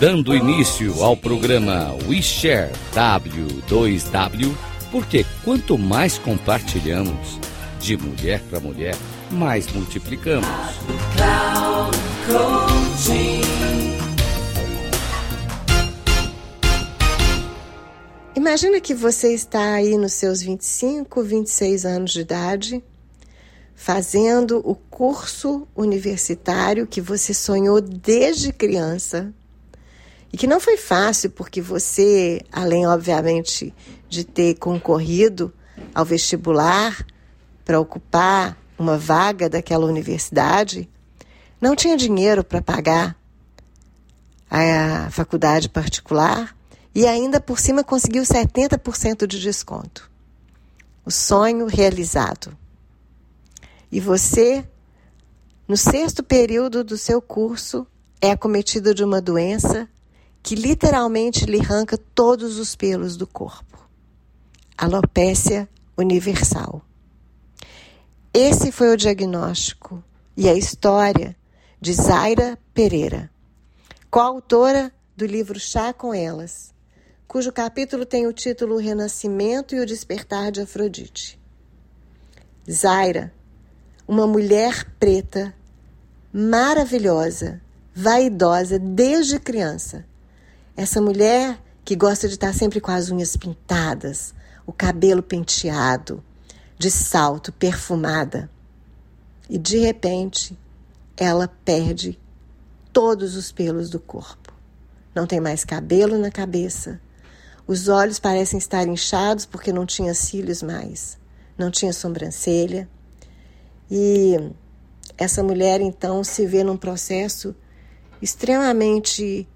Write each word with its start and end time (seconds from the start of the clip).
dando 0.00 0.34
início 0.34 1.04
ao 1.04 1.14
programa 1.14 1.94
We 2.08 2.22
Share 2.22 2.72
W2W, 2.94 4.56
porque 4.90 5.26
quanto 5.44 5.76
mais 5.76 6.16
compartilhamos, 6.16 7.38
de 7.78 7.98
mulher 7.98 8.40
para 8.48 8.60
mulher, 8.60 8.96
mais 9.30 9.70
multiplicamos. 9.70 10.48
Imagina 18.34 18.80
que 18.80 18.94
você 18.94 19.34
está 19.34 19.74
aí 19.74 19.98
nos 19.98 20.14
seus 20.14 20.40
25, 20.40 21.22
26 21.22 21.84
anos 21.84 22.12
de 22.12 22.20
idade, 22.22 22.82
fazendo 23.74 24.62
o 24.64 24.74
curso 24.74 25.68
universitário 25.76 26.86
que 26.86 27.02
você 27.02 27.34
sonhou 27.34 27.82
desde 27.82 28.50
criança 28.50 29.34
e 30.32 30.36
que 30.36 30.46
não 30.46 30.60
foi 30.60 30.76
fácil 30.76 31.30
porque 31.30 31.60
você, 31.60 32.40
além 32.52 32.86
obviamente 32.86 33.74
de 34.08 34.24
ter 34.24 34.54
concorrido 34.54 35.52
ao 35.94 36.04
vestibular 36.04 37.04
para 37.64 37.80
ocupar 37.80 38.56
uma 38.78 38.96
vaga 38.96 39.48
daquela 39.48 39.86
universidade, 39.86 40.88
não 41.60 41.76
tinha 41.76 41.96
dinheiro 41.96 42.42
para 42.44 42.62
pagar 42.62 43.16
a 44.50 45.10
faculdade 45.10 45.68
particular 45.68 46.56
e 46.94 47.06
ainda 47.06 47.40
por 47.40 47.58
cima 47.58 47.84
conseguiu 47.84 48.22
70% 48.22 49.26
de 49.26 49.40
desconto. 49.40 50.10
O 51.04 51.10
sonho 51.10 51.66
realizado. 51.66 52.56
E 53.90 54.00
você, 54.00 54.64
no 55.66 55.76
sexto 55.76 56.22
período 56.22 56.84
do 56.84 56.96
seu 56.96 57.20
curso, 57.20 57.86
é 58.20 58.30
acometido 58.30 58.94
de 58.94 59.02
uma 59.02 59.20
doença 59.20 59.88
que 60.42 60.54
literalmente 60.54 61.44
lhe 61.44 61.60
arranca 61.60 61.98
todos 61.98 62.58
os 62.58 62.74
pelos 62.74 63.16
do 63.16 63.26
corpo. 63.26 63.88
Alopécia 64.76 65.68
universal. 65.96 66.82
Esse 68.32 68.70
foi 68.72 68.92
o 68.92 68.96
diagnóstico 68.96 70.02
e 70.36 70.48
a 70.48 70.54
história 70.54 71.36
de 71.80 71.92
Zaira 71.92 72.58
Pereira, 72.72 73.30
coautora 74.10 74.92
do 75.16 75.26
livro 75.26 75.58
Chá 75.58 75.92
com 75.92 76.14
Elas, 76.14 76.72
cujo 77.26 77.52
capítulo 77.52 78.06
tem 78.06 78.26
o 78.26 78.32
título 78.32 78.76
O 78.76 78.78
Renascimento 78.78 79.74
e 79.74 79.80
o 79.80 79.86
Despertar 79.86 80.50
de 80.50 80.60
Afrodite. 80.62 81.38
Zaira, 82.70 83.32
uma 84.06 84.26
mulher 84.26 84.86
preta, 84.98 85.54
maravilhosa, 86.32 87.60
vaidosa 87.94 88.78
desde 88.78 89.38
criança, 89.38 90.06
essa 90.80 90.98
mulher 90.98 91.60
que 91.84 91.94
gosta 91.94 92.26
de 92.26 92.34
estar 92.34 92.54
sempre 92.54 92.80
com 92.80 92.90
as 92.90 93.10
unhas 93.10 93.36
pintadas, 93.36 94.32
o 94.66 94.72
cabelo 94.72 95.22
penteado, 95.22 96.24
de 96.78 96.90
salto, 96.90 97.52
perfumada. 97.52 98.50
E 99.46 99.58
de 99.58 99.76
repente, 99.76 100.58
ela 101.18 101.46
perde 101.46 102.18
todos 102.94 103.36
os 103.36 103.52
pelos 103.52 103.90
do 103.90 104.00
corpo. 104.00 104.54
Não 105.14 105.26
tem 105.26 105.38
mais 105.38 105.66
cabelo 105.66 106.16
na 106.16 106.30
cabeça. 106.30 106.98
Os 107.66 107.88
olhos 107.88 108.18
parecem 108.18 108.58
estar 108.58 108.86
inchados 108.86 109.44
porque 109.44 109.74
não 109.74 109.84
tinha 109.84 110.14
cílios 110.14 110.62
mais, 110.62 111.18
não 111.58 111.70
tinha 111.70 111.92
sobrancelha. 111.92 112.88
E 113.90 114.50
essa 115.18 115.42
mulher 115.42 115.82
então 115.82 116.24
se 116.24 116.46
vê 116.46 116.64
num 116.64 116.78
processo 116.78 117.54
extremamente 118.22 119.46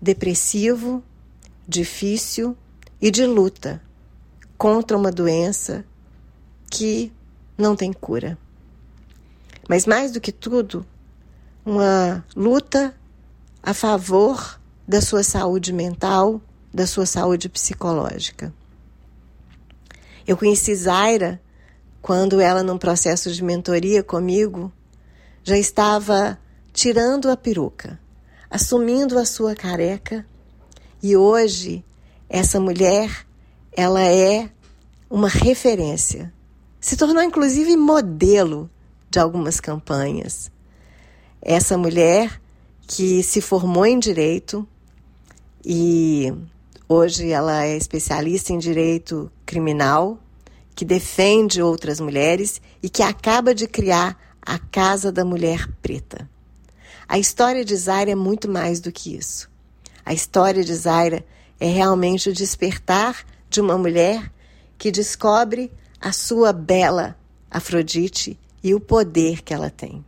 depressivo, 0.00 1.02
difícil 1.68 2.56
e 3.00 3.10
de 3.10 3.26
luta 3.26 3.82
contra 4.56 4.96
uma 4.96 5.10
doença 5.10 5.84
que 6.70 7.12
não 7.56 7.76
tem 7.76 7.92
cura. 7.92 8.38
Mas 9.68 9.86
mais 9.86 10.12
do 10.12 10.20
que 10.20 10.32
tudo, 10.32 10.86
uma 11.64 12.24
luta 12.34 12.94
a 13.62 13.74
favor 13.74 14.58
da 14.88 15.00
sua 15.00 15.22
saúde 15.22 15.72
mental, 15.72 16.40
da 16.72 16.86
sua 16.86 17.06
saúde 17.06 17.48
psicológica. 17.48 18.52
Eu 20.26 20.36
conheci 20.36 20.74
Zaira 20.74 21.40
quando 22.00 22.40
ela, 22.40 22.62
num 22.62 22.78
processo 22.78 23.30
de 23.30 23.44
mentoria 23.44 24.02
comigo, 24.02 24.72
já 25.44 25.58
estava 25.58 26.38
tirando 26.72 27.30
a 27.30 27.36
peruca 27.36 27.98
assumindo 28.50 29.18
a 29.18 29.24
sua 29.24 29.54
careca. 29.54 30.26
E 31.02 31.16
hoje, 31.16 31.84
essa 32.28 32.58
mulher, 32.58 33.26
ela 33.72 34.02
é 34.02 34.50
uma 35.08 35.28
referência. 35.28 36.32
Se 36.80 36.96
tornou 36.96 37.22
inclusive 37.22 37.76
modelo 37.76 38.68
de 39.08 39.18
algumas 39.18 39.60
campanhas. 39.60 40.50
Essa 41.42 41.76
mulher 41.78 42.40
que 42.86 43.22
se 43.22 43.40
formou 43.40 43.86
em 43.86 43.98
direito 43.98 44.66
e 45.64 46.32
hoje 46.88 47.30
ela 47.30 47.64
é 47.64 47.76
especialista 47.76 48.52
em 48.52 48.58
direito 48.58 49.30
criminal, 49.44 50.18
que 50.74 50.84
defende 50.84 51.60
outras 51.60 52.00
mulheres 52.00 52.60
e 52.82 52.88
que 52.88 53.02
acaba 53.02 53.54
de 53.54 53.66
criar 53.66 54.16
a 54.40 54.58
Casa 54.58 55.12
da 55.12 55.24
Mulher 55.24 55.68
Preta. 55.82 56.29
A 57.10 57.18
história 57.18 57.64
de 57.64 57.74
Zaira 57.74 58.12
é 58.12 58.14
muito 58.14 58.48
mais 58.48 58.78
do 58.78 58.92
que 58.92 59.16
isso. 59.16 59.50
A 60.06 60.14
história 60.14 60.62
de 60.62 60.72
Zaira 60.72 61.26
é 61.58 61.66
realmente 61.66 62.30
o 62.30 62.32
despertar 62.32 63.26
de 63.48 63.60
uma 63.60 63.76
mulher 63.76 64.32
que 64.78 64.92
descobre 64.92 65.72
a 66.00 66.12
sua 66.12 66.52
bela 66.52 67.18
Afrodite 67.50 68.38
e 68.62 68.76
o 68.76 68.78
poder 68.78 69.42
que 69.42 69.52
ela 69.52 69.68
tem. 69.68 70.04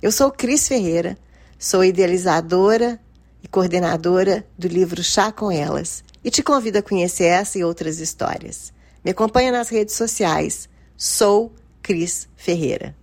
Eu 0.00 0.12
sou 0.12 0.30
Cris 0.30 0.68
Ferreira, 0.68 1.18
sou 1.58 1.84
idealizadora 1.84 3.00
e 3.42 3.48
coordenadora 3.48 4.46
do 4.56 4.68
livro 4.68 5.02
Chá 5.02 5.32
com 5.32 5.50
Elas 5.50 6.04
e 6.22 6.30
te 6.30 6.40
convido 6.40 6.78
a 6.78 6.82
conhecer 6.82 7.24
essa 7.24 7.58
e 7.58 7.64
outras 7.64 7.98
histórias. 7.98 8.72
Me 9.04 9.10
acompanha 9.10 9.50
nas 9.50 9.70
redes 9.70 9.96
sociais. 9.96 10.68
Sou 10.96 11.52
Cris 11.82 12.28
Ferreira. 12.36 12.94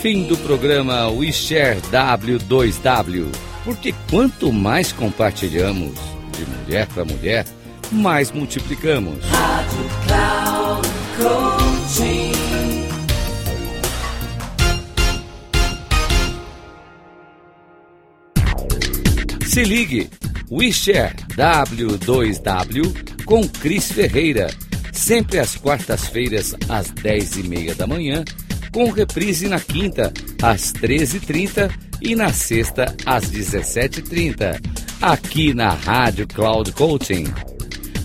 Fim 0.00 0.22
do 0.22 0.34
programa 0.38 1.10
We 1.10 1.30
Share 1.30 1.78
W2W. 1.92 3.26
Porque 3.62 3.94
quanto 4.08 4.50
mais 4.50 4.92
compartilhamos 4.92 5.92
de 6.32 6.46
mulher 6.46 6.86
para 6.86 7.04
mulher, 7.04 7.44
mais 7.92 8.32
multiplicamos. 8.32 9.22
Rádio 9.26 9.90
Cloud 10.06 10.88
Coaching. 11.18 12.32
Se 19.44 19.64
ligue, 19.64 20.08
We 20.50 20.72
Share 20.72 21.14
W2W 21.36 23.24
com 23.26 23.46
Cris 23.46 23.92
Ferreira, 23.92 24.48
sempre 24.94 25.38
às 25.38 25.56
quartas-feiras 25.56 26.56
às 26.70 26.88
dez 26.88 27.36
e 27.36 27.42
meia 27.42 27.74
da 27.74 27.86
manhã 27.86 28.24
com 28.72 28.90
reprise 28.90 29.48
na 29.48 29.60
quinta, 29.60 30.12
às 30.42 30.72
13h30 30.72 31.70
e 32.00 32.14
na 32.14 32.32
sexta, 32.32 32.94
às 33.04 33.30
17h30, 33.30 34.60
aqui 35.00 35.54
na 35.54 35.70
Rádio 35.70 36.26
Cloud 36.26 36.72
Coaching. 36.72 37.24